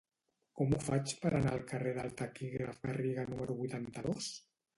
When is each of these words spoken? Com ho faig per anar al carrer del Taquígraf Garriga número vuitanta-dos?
Com 0.61 0.71
ho 0.77 0.77
faig 0.85 1.13
per 1.25 1.31
anar 1.39 1.51
al 1.57 1.61
carrer 1.73 1.91
del 1.99 2.15
Taquígraf 2.23 2.81
Garriga 2.87 3.27
número 3.35 3.59
vuitanta-dos? 3.61 4.33